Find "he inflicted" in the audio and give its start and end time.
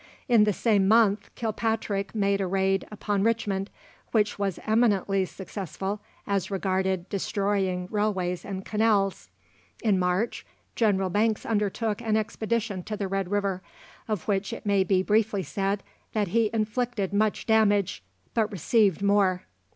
16.29-17.13